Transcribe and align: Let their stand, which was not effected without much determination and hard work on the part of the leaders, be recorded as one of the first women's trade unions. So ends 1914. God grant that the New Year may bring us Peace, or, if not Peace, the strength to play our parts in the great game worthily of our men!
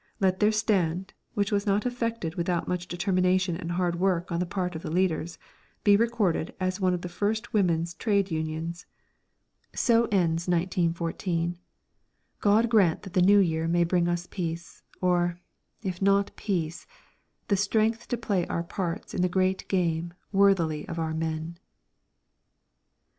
Let 0.19 0.39
their 0.39 0.51
stand, 0.51 1.13
which 1.35 1.51
was 1.51 1.67
not 1.67 1.85
effected 1.85 2.33
without 2.33 2.67
much 2.67 2.87
determination 2.87 3.55
and 3.55 3.73
hard 3.73 3.99
work 3.99 4.31
on 4.31 4.39
the 4.39 4.47
part 4.47 4.75
of 4.75 4.81
the 4.81 4.89
leaders, 4.89 5.37
be 5.83 5.95
recorded 5.95 6.55
as 6.59 6.79
one 6.81 6.95
of 6.95 7.03
the 7.03 7.07
first 7.07 7.53
women's 7.53 7.93
trade 7.93 8.31
unions. 8.31 8.87
So 9.75 10.05
ends 10.05 10.47
1914. 10.47 11.59
God 12.39 12.67
grant 12.67 13.03
that 13.03 13.13
the 13.13 13.21
New 13.21 13.37
Year 13.37 13.67
may 13.67 13.83
bring 13.83 14.07
us 14.07 14.25
Peace, 14.25 14.81
or, 15.01 15.39
if 15.83 16.01
not 16.01 16.35
Peace, 16.35 16.87
the 17.47 17.55
strength 17.55 18.07
to 18.07 18.17
play 18.17 18.47
our 18.47 18.63
parts 18.63 19.13
in 19.13 19.21
the 19.21 19.29
great 19.29 19.67
game 19.67 20.13
worthily 20.31 20.83
of 20.87 20.97
our 20.97 21.13
men! 21.13 21.59